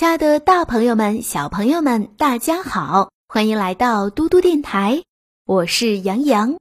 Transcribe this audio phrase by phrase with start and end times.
[0.00, 5.02] 亲爱的，大朋友们、小朋友们，大家好，欢迎来到嘟嘟电台，
[5.44, 6.56] 我是杨洋。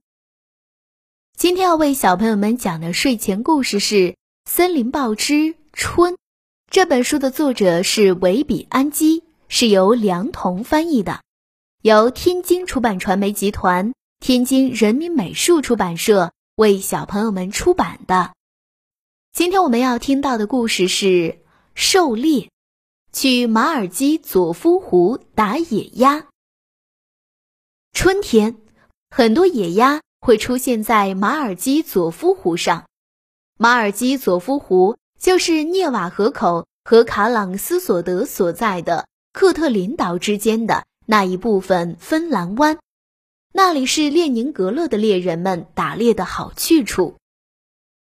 [1.38, 3.96] 今天要为小朋友们讲的睡前故事是
[4.44, 6.16] 《森林报之春》。
[6.70, 11.22] 这本书的作者是维比安基，是由梁彤翻译的，
[11.82, 18.34] 由天津出版传媒集团、天津人民美术出版社为小朋友们出版的。
[19.32, 21.06] 今天我们要听到的故事是
[21.74, 22.42] 《狩猎》。
[23.12, 26.28] 去马尔基佐夫湖打野鸭。
[27.92, 28.58] 春天，
[29.10, 32.86] 很多野鸭会出现在马尔基佐夫湖上。
[33.58, 42.78] 马尔基佐夫湖就是涅瓦河口和卡朗斯索德所在的克特林岛之间的那一部分芬兰湾，
[43.52, 47.16] 那里是列宁格勒的猎人们打猎的好去处。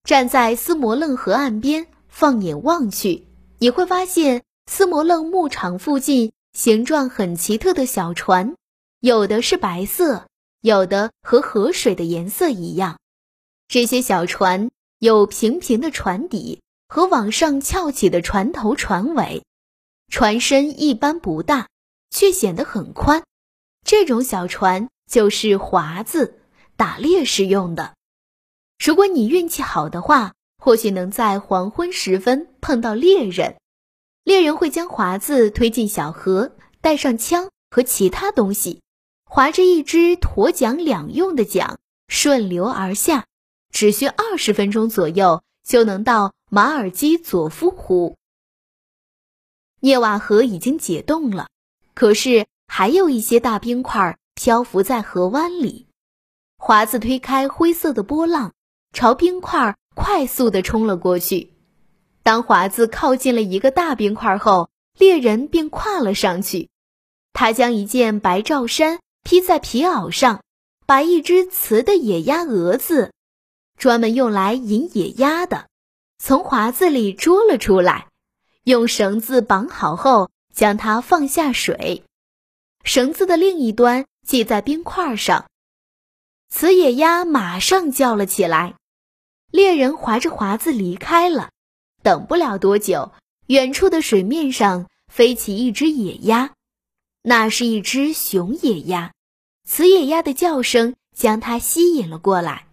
[0.06, 3.28] 站在斯摩棱河岸边，放眼望去，
[3.60, 4.44] 你会发现。
[4.66, 8.56] 斯摩棱牧场附近，形状很奇特的小船，
[9.02, 10.28] 有的是白色，
[10.62, 12.98] 有的和河水的颜色一样。
[13.68, 19.44] 这些小船有平平的船底和往上翘起的船头、船尾，
[20.10, 21.68] 船身一般不大，
[22.10, 23.24] 却显得很宽。
[23.86, 26.40] 这种小船就是划子，
[26.78, 27.94] 打猎时用的。
[28.84, 33.58] 如果你运气好的话，或许能在黄昏时分碰到猎人。
[34.24, 38.82] 猎人会将华子推进小河，带上枪和其他东西，
[39.26, 43.26] 划着一只驮桨两用的桨，顺流而下，
[43.72, 48.16] 只需二十分钟左右就能到马尔基佐夫湖。
[49.82, 51.48] 涅瓦河已经解冻了，
[51.94, 55.88] 可是还有一些大冰块漂浮在河湾里。
[56.58, 58.54] 华子推开灰色的波浪，
[58.94, 61.53] 朝冰块快速地冲了过去。
[62.24, 66.70] 当华子靠近了一个大冰块后，猎人便跨了上去。
[67.34, 70.42] 他将一件白罩衫披在皮袄上，
[70.86, 73.12] 把一只雌的野鸭蛾子，
[73.78, 75.68] 专门用来引野鸭的，
[76.18, 78.08] 从华子里捉了出来，
[78.64, 82.04] 用绳子绑好后，将它放下水，
[82.84, 85.48] 绳子的另一端系在冰块上。
[86.50, 88.76] 雌野鸭马上叫了起来。
[89.50, 91.50] 猎人划着华子离开了。
[92.04, 93.12] 等不了多久，
[93.48, 96.54] 远处的水面上飞起一只野鸭，
[97.22, 99.14] 那是一只雄野鸭。
[99.68, 102.68] 雌野鸭的叫声将它吸引了过来。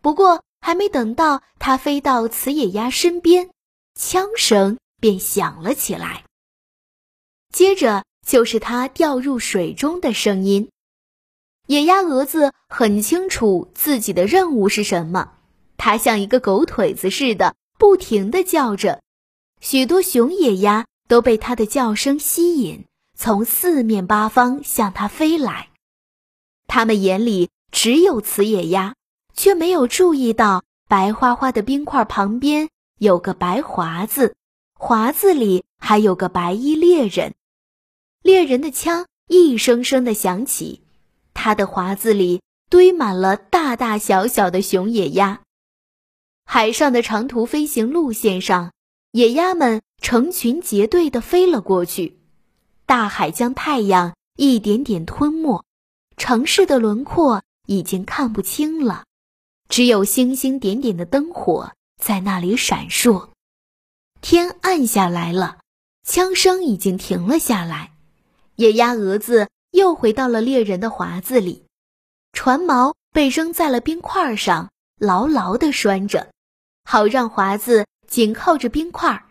[0.00, 3.50] 不过，还没等到它飞到雌野鸭身边，
[3.94, 6.24] 枪声便响了起来。
[7.52, 10.68] 接着就是它掉入水中的声音。
[11.68, 15.34] 野鸭蛾子很清楚自己的任务是什么，
[15.76, 17.54] 它像一个狗腿子似的。
[17.82, 19.02] 不停地叫着，
[19.60, 22.84] 许多雄野鸭都被它的叫声吸引，
[23.18, 25.70] 从四面八方向它飞来。
[26.68, 28.94] 它们眼里只有雌野鸭，
[29.34, 32.68] 却没有注意到白花花的冰块旁边
[33.00, 34.36] 有个白华子，
[34.78, 37.34] 华子里还有个白衣猎人。
[38.22, 40.84] 猎人的枪一声声地响起，
[41.34, 45.41] 他的华子里堆满了大大小小的雄野鸭。
[46.44, 48.72] 海上的长途飞行路线上，
[49.12, 52.20] 野鸭们成群结队地飞了过去。
[52.84, 55.64] 大海将太阳一点点吞没，
[56.16, 59.04] 城市的轮廓已经看不清了，
[59.68, 63.30] 只有星星点点的灯火在那里闪烁。
[64.20, 65.58] 天暗下来了，
[66.06, 67.92] 枪声已经停了下来。
[68.56, 71.64] 野鸭蛾子又回到了猎人的华子里，
[72.32, 74.70] 船锚被扔在了冰块上。
[75.02, 76.30] 牢牢地拴着，
[76.84, 79.24] 好让华子紧靠着冰块，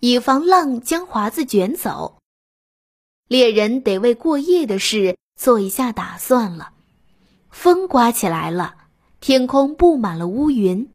[0.00, 2.18] 以防浪将华子卷走。
[3.26, 6.74] 猎人得为过夜的事做一下打算了。
[7.48, 8.74] 风刮起来了，
[9.18, 10.90] 天空布满了乌云，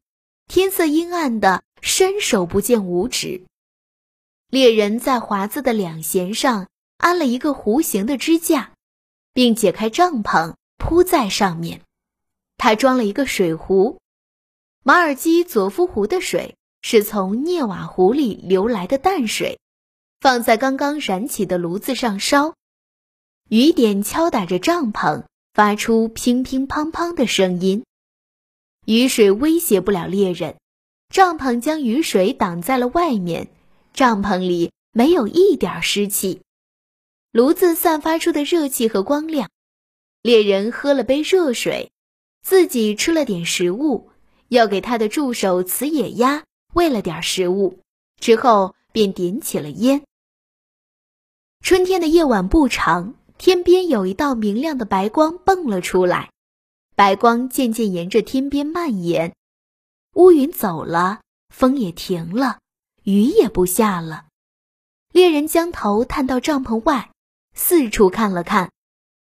[0.46, 3.42] 天色阴暗的伸手不见五指。
[4.48, 6.68] 猎人在华子的两舷上
[6.98, 8.70] 安了一个弧形的支架，
[9.32, 11.80] 并解开帐篷铺在上面。
[12.56, 13.99] 他装了一个水壶。
[14.82, 19.58] 马尔基佐夫湖的水是从涅瓦湖里流来的淡水，
[20.20, 22.54] 放在刚刚燃起的炉子上烧。
[23.50, 27.84] 雨点敲打着帐篷，发出乒乒乓乓的声音。
[28.86, 30.56] 雨水威胁不了猎人，
[31.10, 33.50] 帐篷将雨水挡在了外面，
[33.92, 36.40] 帐篷里没有一点湿气。
[37.32, 39.50] 炉子散发出的热气和光亮，
[40.22, 41.92] 猎人喝了杯热水，
[42.40, 44.09] 自己吃了点食物。
[44.50, 46.42] 要给他的助手雌野鸭
[46.74, 47.78] 喂了点食物，
[48.20, 50.02] 之后便点起了烟。
[51.60, 56.32] 春天的夜晚不长，天边有一道明亮的白光蹦了出来，
[56.96, 59.36] 白光渐渐沿着天边蔓延。
[60.14, 61.20] 乌云走了，
[61.54, 62.58] 风也停了，
[63.04, 64.26] 雨也不下了。
[65.12, 67.12] 猎人将头探到帐篷外，
[67.54, 68.72] 四处看了看，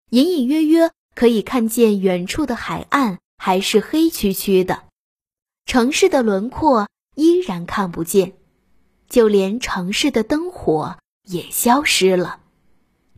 [0.08, 4.87] 隐隐约约可以看见远处的海岸还是黑黢黢的，
[5.68, 8.32] 城市的轮廓依然看不见，
[9.06, 12.40] 就连城市的灯火也消失了。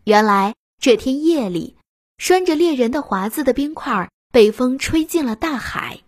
[0.03, 1.77] 原来这天夜里，
[2.19, 6.01] 拴着猎人的华子的冰块被风吹进了大海。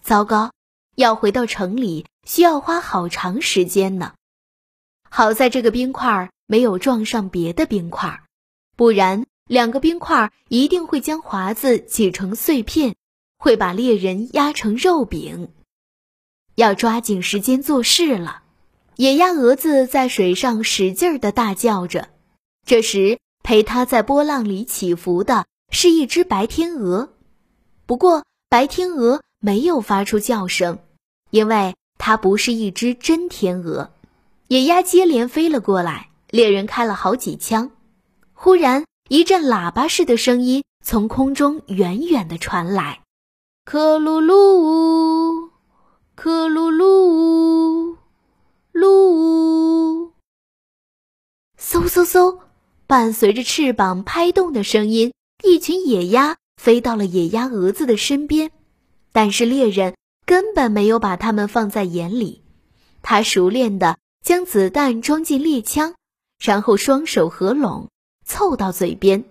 [0.00, 0.50] 糟糕！
[0.94, 4.14] 要回到城里，需要花好长时间呢。
[5.10, 8.22] 好在这个冰块没有撞上别的冰块，
[8.76, 12.94] 不然两个冰块一定会将华子挤成碎片，
[13.36, 15.52] 会把猎人压成肉饼。
[16.56, 18.42] 要抓紧时间做事了。
[18.96, 22.08] 野鸭蛾子在水上使劲儿地大叫着。
[22.66, 27.12] 这时，陪它在波浪里起伏的是一只白天鹅。
[27.86, 30.80] 不过，白天鹅没有发出叫声。
[31.30, 33.90] 因为它不是一只真天鹅，
[34.46, 37.72] 野鸭接连飞了过来，猎人开了好几枪。
[38.32, 43.02] 忽然，一阵喇叭似的声音从空中远远地传来
[43.66, 45.50] ：“克鲁鲁，
[46.16, 47.98] 克鲁鲁，
[48.72, 50.10] 噜！”
[51.60, 52.38] 嗖嗖嗖，
[52.86, 55.12] 伴随着翅膀拍动的声音，
[55.44, 58.50] 一群野鸭飞到了野鸭蛾子的身边，
[59.12, 59.94] 但是猎人。
[60.24, 62.42] 根本没有把它们放在眼里，
[63.00, 65.94] 他熟练地将子弹装进猎枪，
[66.42, 67.90] 然后双手合拢，
[68.24, 69.26] 凑到嘴边，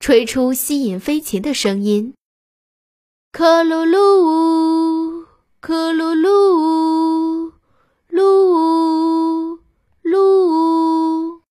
[0.00, 2.14] 吹出吸引飞禽的声音
[3.30, 4.87] ：“克鲁鲁，
[5.68, 7.52] 克噜噜，
[8.08, 9.58] 噜
[10.02, 11.42] 噜。”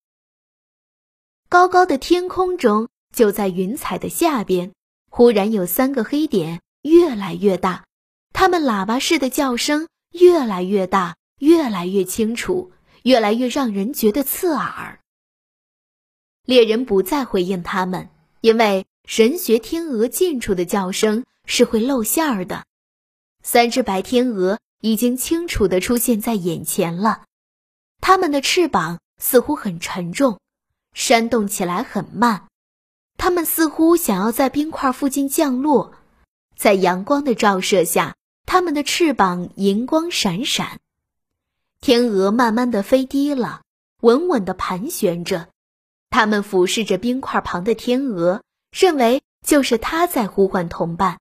[1.48, 4.72] 高高的天空中，就在云彩的下边，
[5.08, 7.84] 忽然有三个黑点，越来越大。
[8.32, 12.72] 它们喇叭似的叫声越来越大，越来越清楚，
[13.04, 14.98] 越来越让人觉得刺耳。
[16.44, 18.08] 猎人不再回应他们，
[18.40, 22.64] 因为神学天鹅近处的叫声是会露馅儿的。
[23.42, 27.24] 三只白天鹅已经清楚地出现在眼前了，
[28.00, 30.38] 它们的翅膀似乎很沉重，
[30.92, 32.46] 扇动起来很慢，
[33.16, 35.94] 它们似乎想要在冰块附近降落，
[36.56, 38.14] 在阳光的照射下。
[38.50, 40.78] 它们的翅膀银光闪闪，
[41.82, 43.60] 天鹅慢慢的飞低了，
[44.00, 45.48] 稳稳地盘旋着。
[46.08, 48.42] 它们俯视着冰块旁的天鹅，
[48.72, 51.18] 认为就是它在呼唤同伴，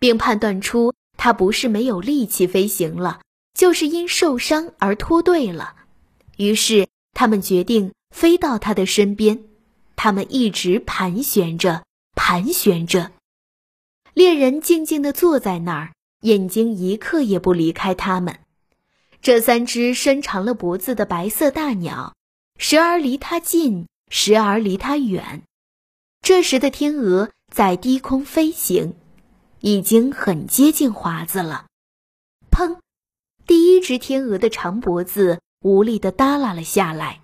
[0.00, 3.20] 并判断出它不是没有力气飞行了，
[3.54, 5.74] 就是因受伤而脱队了。
[6.36, 9.44] 于是，他们决定飞到它的身边。
[9.96, 11.84] 它们一直盘旋着，
[12.14, 13.12] 盘旋着。
[14.12, 15.92] 猎人静静地坐在那儿。
[16.22, 18.40] 眼睛一刻也不离开它们，
[19.20, 22.14] 这三只伸长了脖子的白色大鸟，
[22.58, 25.42] 时而离它近，时而离它远。
[26.22, 28.94] 这时的天鹅在低空飞行，
[29.66, 31.66] 已经很接近华子了。
[32.52, 32.78] 砰！
[33.48, 37.20] 第一只天鹅的长脖子无力地耷拉了下来。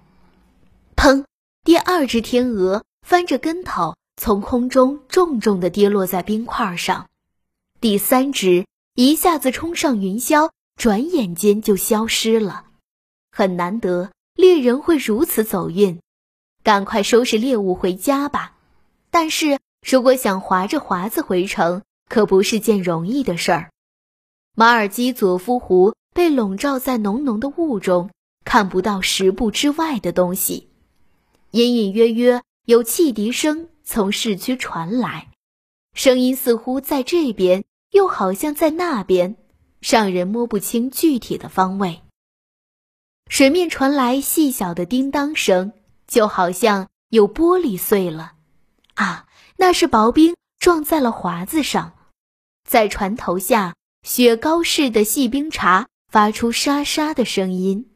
[0.97, 1.25] 砰！
[1.63, 7.09] 第二只天鹅翻着跟头，从空中重重地跌落在冰块上。
[7.81, 8.67] 第三只。
[8.95, 12.67] 一下子冲上云霄，转眼间就消失了。
[13.31, 15.99] 很难得猎人会如此走运，
[16.63, 18.55] 赶快收拾猎物回家吧。
[19.11, 23.71] 但是如果想划着华子回城，可不是件容易的事儿。
[24.55, 28.11] 马尔基佐夫湖被笼罩在浓浓的雾中，
[28.45, 30.69] 看不到十步之外的东西。
[31.53, 35.31] 隐隐约约有汽笛声从市区传来，
[35.95, 37.65] 声音似乎在这边。
[37.93, 39.37] 又好像在那边，
[39.81, 42.03] 让人摸不清具体的方位。
[43.29, 45.73] 水面传来细小的叮当声，
[46.07, 48.35] 就好像有玻璃碎了。
[48.97, 49.27] 啊，
[49.57, 51.95] 那是薄冰撞在了华子上。
[52.69, 57.91] 在船头下，雪糕似的细冰碴发出沙沙的声音，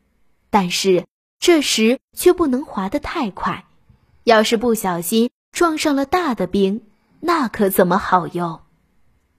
[0.50, 1.06] 但是
[1.38, 3.66] 这时却不能滑得太快。
[4.24, 6.82] 要是不小心撞上了大的冰，
[7.20, 8.62] 那可怎么好哟？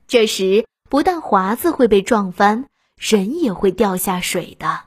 [0.07, 2.65] 这时，不但华子会被撞翻，
[2.95, 4.85] 人也会掉下水的。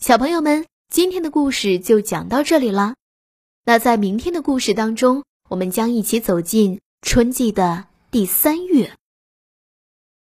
[0.00, 2.94] 小朋友们，今天的故事就讲到这里了。
[3.64, 8.92] 那在明天的故事当中，我们将一起走进春季的第三月。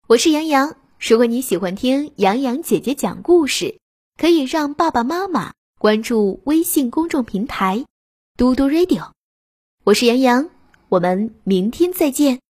[0.08, 3.80] 我是杨洋，如果你喜欢听杨洋姐姐讲故事，
[4.16, 7.84] 可以让爸爸妈妈关注微信公众平台
[8.38, 9.10] “嘟嘟 radio”。
[9.86, 10.50] 我是杨洋，
[10.90, 12.44] 我们明天再见。